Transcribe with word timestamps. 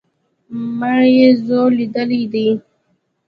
ما 0.77 0.93
ئې 1.13 1.27
زور 1.45 1.69
ليدلى 1.77 2.21
دئ 2.33 2.49